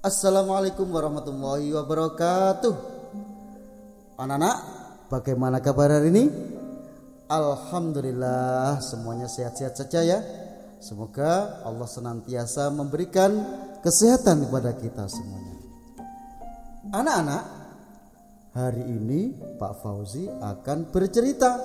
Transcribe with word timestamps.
Assalamualaikum 0.00 0.88
warahmatullahi 0.96 1.76
wabarakatuh. 1.76 2.72
Anak-anak, 4.16 4.56
bagaimana 5.12 5.60
kabar 5.60 5.92
hari 5.92 6.08
ini? 6.08 6.24
Alhamdulillah, 7.28 8.80
semuanya 8.80 9.28
sehat-sehat 9.28 9.76
saja 9.76 10.00
ya. 10.00 10.24
Semoga 10.80 11.60
Allah 11.68 11.84
senantiasa 11.84 12.72
memberikan 12.72 13.44
kesehatan 13.84 14.48
kepada 14.48 14.72
kita 14.72 15.04
semuanya. 15.04 15.60
Anak-anak, 16.96 17.44
hari 18.56 18.80
ini 18.80 19.36
Pak 19.60 19.84
Fauzi 19.84 20.24
akan 20.32 20.88
bercerita 20.88 21.60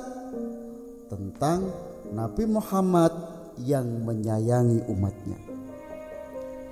tentang 1.07 1.71
Nabi 2.11 2.43
Muhammad 2.51 3.15
yang 3.63 3.87
menyayangi 4.03 4.91
umatnya. 4.91 5.39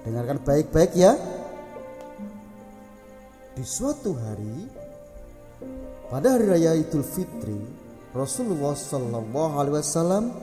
Dengarkan 0.03 0.43
baik-baik 0.43 0.91
ya. 0.99 1.15
Di 3.53 3.61
suatu 3.61 4.17
hari 4.17 4.65
pada 6.09 6.33
hari 6.33 6.57
raya 6.57 6.73
Idul 6.73 7.05
Fitri, 7.05 7.61
Rasulullah 8.09 8.73
Shallallahu 8.73 9.53
Alaihi 9.61 9.77
Wasallam 9.77 10.33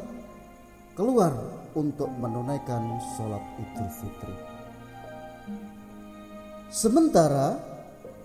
keluar 0.95 1.35
untuk 1.75 2.07
menunaikan 2.07 3.03
sholat 3.19 3.43
Idul 3.59 3.91
Fitri. 3.99 4.37
Sementara 6.71 7.59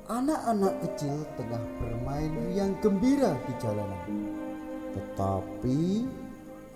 anak-anak 0.06 0.78
kecil 0.86 1.18
tengah 1.34 1.66
bermain 1.82 2.34
yang 2.54 2.78
gembira 2.78 3.34
di 3.50 3.54
jalanan, 3.58 4.06
tetapi 4.94 6.06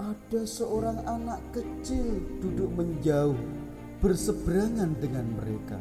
ada 0.02 0.41
seorang 0.49 0.98
anak 1.05 1.46
kecil 1.54 2.26
duduk 2.41 2.73
menjauh 2.73 3.38
berseberangan 4.02 4.98
dengan 4.98 5.30
mereka 5.38 5.77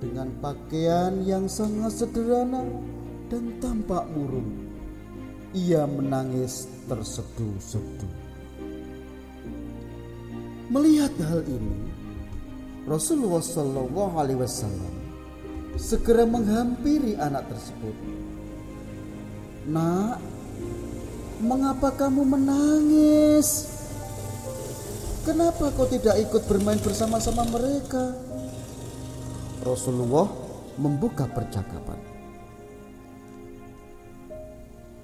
dengan 0.00 0.28
pakaian 0.44 1.24
yang 1.24 1.48
sangat 1.48 2.04
sederhana 2.04 2.62
dan 3.32 3.56
tampak 3.62 4.04
murung. 4.12 4.68
Ia 5.56 5.88
menangis 5.88 6.68
terseduh-seduh. 6.84 8.14
Melihat 10.68 11.14
hal 11.22 11.46
ini, 11.46 11.78
Rasulullah 12.84 13.40
Shallallahu 13.40 14.14
Alaihi 14.18 14.42
Wasallam 14.42 14.94
segera 15.78 16.26
menghampiri 16.26 17.16
anak 17.16 17.48
tersebut. 17.48 17.96
Nak, 19.70 20.18
mengapa 21.40 21.94
kamu 21.94 22.22
menangis? 22.26 23.72
Kenapa 25.24 25.74
kau 25.74 25.88
tidak 25.90 26.18
ikut 26.22 26.42
bermain 26.46 26.78
bersama-sama 26.78 27.42
mereka? 27.50 28.25
Rasulullah 29.66 30.30
membuka 30.78 31.26
percakapan. 31.26 31.98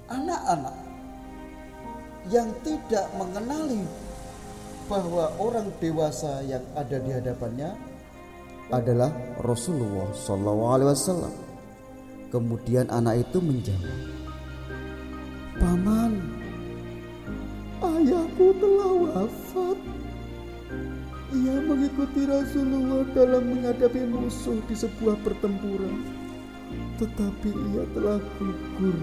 Anak-anak 0.07 0.75
yang 2.31 2.47
tidak 2.63 3.05
mengenali 3.19 3.83
bahwa 4.87 5.31
orang 5.39 5.67
dewasa 5.83 6.39
yang 6.47 6.63
ada 6.77 6.97
di 7.01 7.11
hadapannya 7.11 7.75
adalah 8.71 9.11
Rasulullah 9.43 10.07
SAW. 10.15 11.31
Kemudian 12.31 12.89
anak 12.89 13.29
itu 13.29 13.37
menjawab, 13.37 13.97
"Paman, 15.61 15.92
Ia 21.33 21.57
mengikuti 21.65 22.29
Rasulullah 22.29 23.09
dalam 23.17 23.57
menghadapi 23.57 24.05
musuh 24.05 24.61
di 24.69 24.77
sebuah 24.77 25.17
pertempuran. 25.25 26.05
Tetapi 27.01 27.49
ia 27.73 27.83
telah 27.97 28.21
gugur 28.37 28.97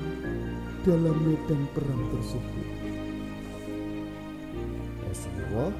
dalam 0.87 1.17
medan 1.27 1.63
perang 1.75 2.03
tersebut. 2.15 2.69
Rasulullah 5.11 5.71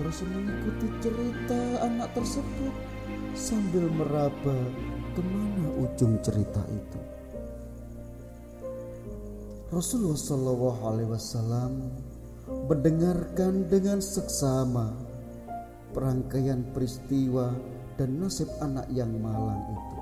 terus 0.00 0.18
mengikuti 0.24 0.88
cerita 1.04 1.60
anak 1.84 2.16
tersebut 2.16 2.74
sambil 3.36 3.92
meraba 3.92 4.56
ke 5.12 5.20
mana 5.20 5.68
ujung 5.84 6.16
cerita 6.24 6.64
itu. 6.64 7.00
Rasulullah 9.68 10.16
Shallallahu 10.16 10.80
Alaihi 10.80 11.10
Wasallam 11.12 11.72
mendengarkan 12.72 13.68
dengan 13.68 14.00
seksama 14.00 15.07
perangkaian 15.92 16.62
peristiwa 16.72 17.52
dan 17.98 18.20
nasib 18.22 18.48
anak 18.62 18.86
yang 18.94 19.10
malang 19.18 19.58
itu. 19.74 19.98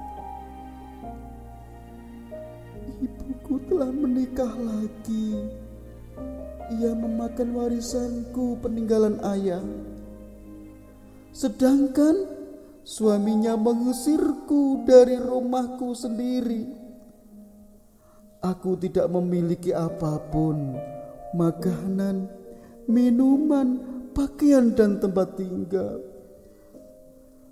Ibuku 2.97 3.55
telah 3.69 3.91
menikah 3.93 4.53
lagi. 4.57 5.37
Ia 6.77 6.93
memakan 6.93 7.49
warisanku 7.55 8.59
peninggalan 8.61 9.23
ayah. 9.37 9.63
Sedangkan 11.31 12.27
suaminya 12.83 13.55
mengusirku 13.55 14.87
dari 14.89 15.19
rumahku 15.21 15.93
sendiri. 15.93 16.65
Aku 18.41 18.79
tidak 18.79 19.11
memiliki 19.11 19.75
apa 19.75 20.23
pun, 20.31 20.79
makanan, 21.35 22.31
minuman, 22.87 23.96
pakaian 24.17 24.73
dan 24.73 24.97
tempat 24.97 25.37
tinggal. 25.37 26.01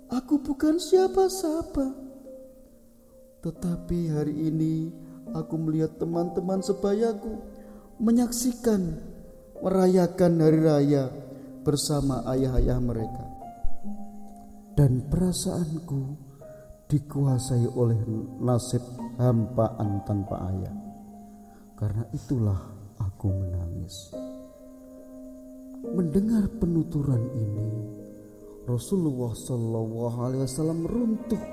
Aku 0.09 0.41
bukan 0.41 0.81
siapa-siapa. 0.81 1.93
Tetapi 3.45 3.99
hari 4.09 4.33
ini 4.49 4.89
aku 5.37 5.53
melihat 5.61 6.01
teman-teman 6.01 6.65
sebayaku 6.65 7.37
menyaksikan 8.01 8.97
merayakan 9.61 10.33
hari 10.41 10.59
raya 10.65 11.13
bersama 11.61 12.25
ayah-ayah 12.33 12.81
mereka. 12.81 13.25
Dan 14.73 15.05
perasaanku 15.07 16.01
dikuasai 16.89 17.69
oleh 17.77 18.01
nasib 18.41 18.81
hampaan 19.21 20.01
tanpa 20.03 20.35
ayah. 20.51 20.75
Karena 21.77 22.03
itulah 22.11 22.59
aku 22.99 23.27
menangis. 23.29 24.24
Mendengar 25.93 26.49
penuturan 26.57 27.21
ini, 27.37 27.69
Rasulullah 28.65 29.37
Shallallahu 29.37 30.17
Alaihi 30.25 30.43
Wasallam 30.49 30.81
runtuh. 30.89 31.43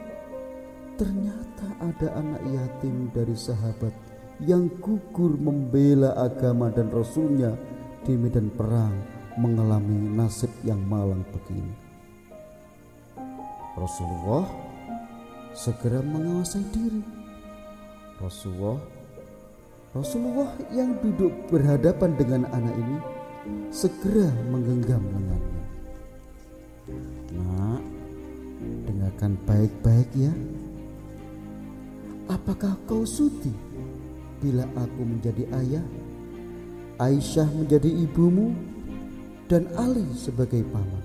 Ternyata 0.97 1.66
ada 1.82 2.09
anak 2.16 2.43
yatim 2.48 3.12
dari 3.12 3.37
sahabat 3.37 3.93
yang 4.41 4.72
gugur 4.81 5.37
membela 5.37 6.16
agama 6.16 6.72
dan 6.72 6.88
Rasulnya 6.88 7.53
di 8.06 8.16
medan 8.16 8.48
perang 8.48 8.97
mengalami 9.37 10.16
nasib 10.16 10.50
yang 10.64 10.81
malang 10.88 11.20
begini. 11.28 11.75
Rasulullah 13.76 14.49
segera 15.53 16.00
menguasai 16.00 16.64
diri. 16.72 17.03
Rasulullah 18.20 18.81
Rasulullah 19.93 20.56
yang 20.72 20.97
duduk 21.04 21.53
berhadapan 21.53 22.16
dengan 22.16 22.43
anak 22.49 22.72
ini 22.72 22.97
segera 23.73 24.31
menggenggam 24.51 25.03
lengannya. 25.03 25.63
Nak, 27.35 27.83
dengarkan 28.87 29.33
baik-baik 29.49 30.09
ya. 30.15 30.33
Apakah 32.31 32.79
kau 32.87 33.03
sudi 33.03 33.53
bila 34.39 34.67
aku 34.79 35.03
menjadi 35.03 35.45
ayah, 35.59 35.87
Aisyah 37.03 37.49
menjadi 37.51 37.91
ibumu, 37.91 38.55
dan 39.51 39.67
Ali 39.75 40.07
sebagai 40.15 40.63
paman? 40.71 41.05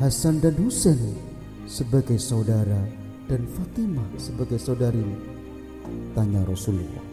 Hasan 0.00 0.40
dan 0.40 0.56
Husain 0.56 1.12
sebagai 1.68 2.16
saudara 2.16 2.80
dan 3.28 3.44
Fatimah 3.44 4.08
sebagai 4.16 4.56
saudarimu? 4.56 5.16
Tanya 6.16 6.40
Rasulullah. 6.48 7.09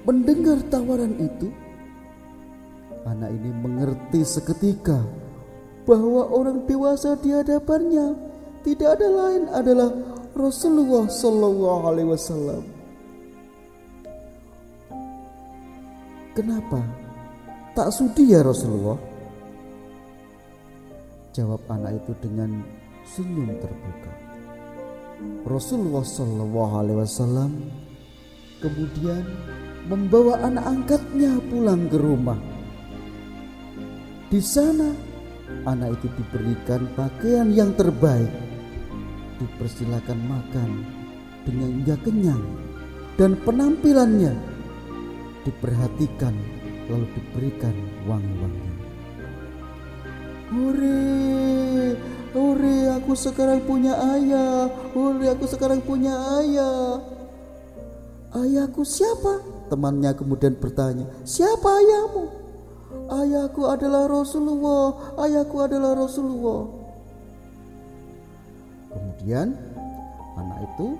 Mendengar 0.00 0.64
tawaran 0.72 1.12
itu, 1.20 1.52
anak 3.04 3.30
ini 3.36 3.50
mengerti 3.52 4.24
seketika 4.24 5.04
bahwa 5.84 6.28
orang 6.32 6.64
dewasa 6.64 7.16
di 7.20 7.32
hadapannya 7.36 8.16
tidak 8.64 9.00
ada 9.00 9.08
lain 9.08 9.44
adalah 9.52 9.90
Rasulullah 10.36 11.04
Shallallahu 11.08 11.82
Alaihi 11.84 12.10
Wasallam. 12.12 12.62
Kenapa 16.32 16.80
tak 17.76 17.92
sudi 17.92 18.32
ya 18.32 18.40
Rasulullah? 18.40 18.96
Jawab 21.36 21.60
anak 21.68 22.00
itu 22.00 22.12
dengan 22.24 22.64
senyum 23.04 23.52
terbuka. 23.60 24.12
Rasulullah 25.44 26.04
Shallallahu 26.06 26.74
Alaihi 26.80 26.98
Wasallam 27.04 27.50
kemudian 28.64 29.24
membawa 29.88 30.42
anak 30.44 30.64
angkatnya 30.66 31.40
pulang 31.48 31.88
ke 31.88 31.96
rumah. 31.96 32.40
Di 34.30 34.38
sana 34.42 34.90
anak 35.66 35.98
itu 36.00 36.08
diberikan 36.20 36.86
pakaian 36.94 37.48
yang 37.50 37.74
terbaik, 37.74 38.30
dipersilakan 39.40 40.20
makan 40.28 40.70
dengan 41.48 41.68
hingga 41.80 41.96
kenyang, 42.04 42.44
dan 43.16 43.34
penampilannya 43.42 44.34
diperhatikan 45.42 46.34
lalu 46.90 47.06
diberikan 47.16 47.74
wangi-wangi. 48.04 48.70
Hore, 50.50 51.94
hore, 52.34 52.78
aku 52.98 53.12
sekarang 53.14 53.62
punya 53.62 53.94
ayah. 54.18 54.66
Hore, 54.90 55.26
aku 55.30 55.46
sekarang 55.46 55.78
punya 55.78 56.10
ayah. 56.42 56.98
Ayahku 58.34 58.82
siapa? 58.82 59.59
Temannya 59.70 60.10
kemudian 60.18 60.58
bertanya, 60.58 61.06
siapa 61.22 61.70
ayahmu? 61.78 62.24
Ayahku 63.06 63.70
adalah 63.70 64.10
Rasulullah, 64.10 65.14
ayahku 65.22 65.62
adalah 65.62 65.94
Rasulullah. 65.94 66.66
Kemudian 68.90 69.54
anak 70.34 70.58
itu 70.74 70.98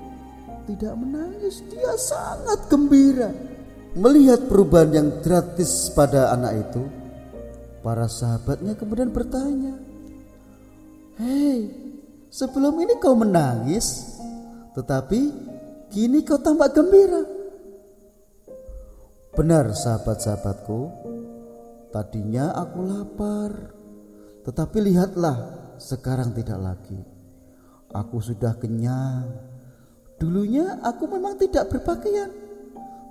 tidak 0.70 0.94
menangis, 0.94 1.66
dia 1.66 1.98
sangat 1.98 2.70
gembira. 2.70 3.34
Melihat 3.98 4.46
perubahan 4.46 4.94
yang 4.94 5.08
gratis 5.18 5.90
pada 5.90 6.30
anak 6.30 6.70
itu, 6.70 6.86
para 7.82 8.06
sahabatnya 8.06 8.78
kemudian 8.78 9.10
bertanya, 9.10 9.74
"Hei, 11.18 11.74
sebelum 12.30 12.78
ini 12.86 13.02
kau 13.02 13.18
menangis, 13.18 14.14
tetapi 14.78 15.20
kini 15.90 16.22
kau 16.22 16.38
tampak 16.38 16.70
gembira." 16.70 17.39
Benar, 19.30 19.70
sahabat-sahabatku, 19.70 20.90
tadinya 21.94 22.50
aku 22.50 22.82
lapar, 22.82 23.52
tetapi 24.42 24.90
lihatlah, 24.90 25.38
sekarang 25.78 26.34
tidak 26.34 26.58
lagi. 26.58 26.98
Aku 27.94 28.18
sudah 28.18 28.58
kenyang. 28.58 29.30
Dulunya 30.18 30.82
aku 30.82 31.06
memang 31.06 31.38
tidak 31.38 31.70
berpakaian, 31.70 32.26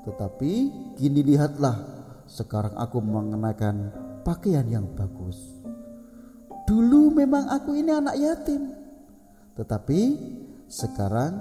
tetapi 0.03 0.51
kini 0.99 1.23
lihatlah, 1.23 1.87
sekarang 2.27 2.75
aku 2.75 2.99
mengenakan 2.99 3.95
pakaian 4.27 4.67
yang 4.67 4.91
bagus. 4.99 5.39
Dulu 6.67 7.15
memang 7.15 7.47
aku 7.47 7.79
ini 7.79 7.95
anak 7.95 8.19
yatim, 8.19 8.75
tetapi 9.55 9.99
sekarang 10.67 11.31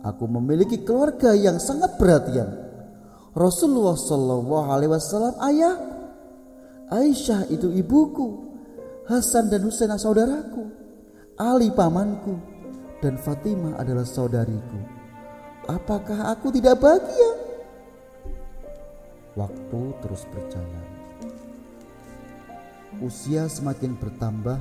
aku 0.00 0.24
memiliki 0.24 0.80
keluarga 0.80 1.36
yang 1.36 1.60
sangat 1.60 2.00
perhatian. 2.00 2.71
Rasulullah 3.32 3.96
Shallallahu 3.96 4.68
Alaihi 4.68 4.92
Wasallam 4.92 5.34
ayah, 5.48 5.74
Aisyah 6.92 7.48
itu 7.48 7.72
ibuku, 7.72 8.52
Hasan 9.08 9.48
dan 9.48 9.64
Husain 9.64 9.88
saudaraku, 9.96 10.68
Ali 11.40 11.72
pamanku, 11.72 12.36
dan 13.00 13.16
Fatimah 13.16 13.80
adalah 13.80 14.04
saudariku. 14.04 14.80
Apakah 15.64 16.28
aku 16.28 16.52
tidak 16.52 16.76
bahagia? 16.76 17.32
Waktu 19.32 19.80
terus 20.04 20.28
berjalan. 20.28 20.86
Usia 23.00 23.48
semakin 23.48 23.96
bertambah, 23.96 24.60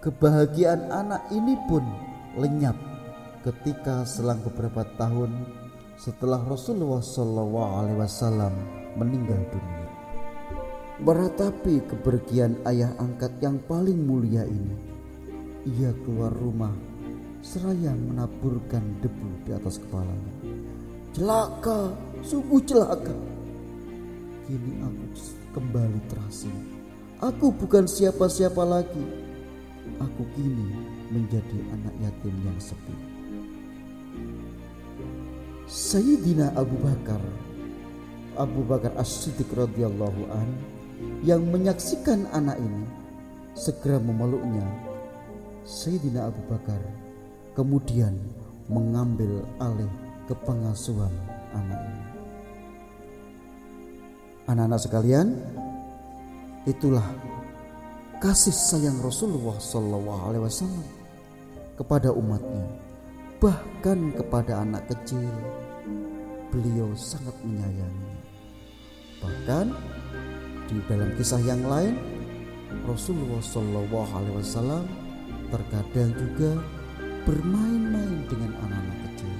kebahagiaan 0.00 0.88
anak 0.88 1.28
ini 1.28 1.52
pun 1.68 1.84
lenyap 2.40 2.74
ketika 3.44 4.08
selang 4.08 4.40
beberapa 4.40 4.88
tahun 4.96 5.67
setelah 5.98 6.38
Rasulullah 6.46 7.02
Wasallam 7.02 8.54
meninggal 8.94 9.42
dunia. 9.50 9.86
Meratapi 11.02 11.82
kepergian 11.90 12.62
ayah 12.70 12.94
angkat 13.02 13.34
yang 13.42 13.58
paling 13.66 13.98
mulia 14.06 14.46
ini, 14.46 14.78
ia 15.66 15.90
keluar 16.06 16.30
rumah 16.30 16.74
seraya 17.42 17.94
menaburkan 17.94 18.82
debu 19.02 19.46
di 19.46 19.50
atas 19.54 19.82
kepalanya. 19.82 20.34
Celaka, 21.14 21.94
sungguh 22.22 22.62
celaka. 22.62 23.14
Kini 24.46 24.78
aku 24.82 25.06
kembali 25.54 26.00
terasing. 26.10 26.78
Aku 27.18 27.50
bukan 27.50 27.90
siapa-siapa 27.90 28.62
lagi. 28.62 29.06
Aku 29.98 30.22
kini 30.38 30.70
menjadi 31.10 31.58
anak 31.74 31.94
yatim 31.98 32.34
yang 32.46 32.58
sepi. 32.62 33.17
Sayyidina 35.68 36.56
Abu 36.56 36.80
Bakar 36.80 37.20
Abu 38.40 38.64
Bakar 38.64 38.96
As-Siddiq 38.96 39.52
radhiyallahu 39.52 40.32
an 40.32 40.48
yang 41.20 41.44
menyaksikan 41.44 42.24
anak 42.32 42.56
ini 42.56 42.88
segera 43.52 44.00
memeluknya. 44.00 44.64
Sayyidina 45.68 46.32
Abu 46.32 46.40
Bakar 46.48 46.80
kemudian 47.52 48.16
mengambil 48.72 49.44
alih 49.60 49.92
kepengasuhan 50.24 51.12
anak 51.52 51.80
ini. 51.84 52.04
Anak-anak 54.48 54.80
sekalian, 54.80 55.36
itulah 56.64 57.04
kasih 58.24 58.56
sayang 58.56 58.96
Rasulullah 59.04 59.60
Shallallahu 59.60 60.22
Alaihi 60.32 60.44
Wasallam 60.48 60.86
kepada 61.76 62.08
umatnya, 62.16 62.64
bahkan 63.38 64.10
kepada 64.14 64.62
anak 64.66 64.86
kecil. 64.90 65.30
Beliau 66.50 66.90
sangat 66.98 67.34
menyayangi. 67.46 68.14
Bahkan 69.22 69.66
di 70.70 70.78
dalam 70.90 71.10
kisah 71.14 71.42
yang 71.42 71.62
lain, 71.66 71.94
Rasulullah 72.84 73.40
Shallallahu 73.40 74.10
Alaihi 74.14 74.36
Wasallam 74.42 74.84
terkadang 75.48 76.10
juga 76.18 76.50
bermain-main 77.24 78.26
dengan 78.28 78.52
anak-anak 78.64 78.98
kecil. 79.10 79.34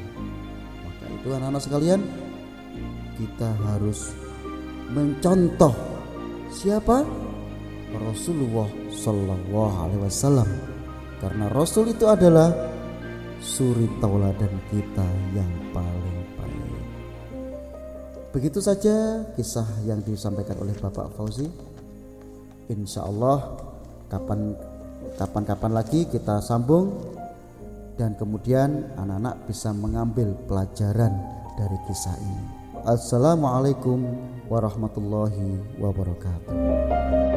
Maka 0.85 1.05
itu 1.13 1.29
anak-anak 1.33 1.63
sekalian, 1.63 2.01
kita 3.19 3.51
harus 3.67 4.15
mencontoh 4.89 5.75
siapa 6.49 7.05
Rasulullah 7.93 8.69
Shallallahu 8.93 9.75
Alaihi 9.85 10.03
Wasallam 10.05 10.49
karena 11.19 11.51
Rasul 11.51 11.93
itu 11.93 12.07
adalah 12.07 12.68
suri 13.39 13.87
tauladan 14.03 14.51
kita 14.71 15.07
yang 15.35 15.51
paling 15.71 16.19
baik. 16.39 16.83
Begitu 18.35 18.59
saja 18.61 19.25
kisah 19.35 19.67
yang 19.87 20.03
disampaikan 20.03 20.59
oleh 20.61 20.75
Bapak 20.77 21.15
Fauzi. 21.15 21.49
Insya 22.69 23.09
Allah 23.09 23.57
kapan 24.13 24.53
kapan-kapan 25.17 25.73
lagi 25.73 26.05
kita 26.05 26.45
sambung 26.45 26.93
dan 27.97 28.15
kemudian 28.15 28.93
anak-anak 28.95 29.49
bisa 29.49 29.73
mengambil 29.73 30.37
pelajaran 30.47 31.17
dari 31.57 31.79
kisah 31.89 32.15
ini. 32.21 32.47
Assalamualaikum 32.87 34.07
warahmatullahi 34.47 35.59
wabarakatuh. 35.83 37.28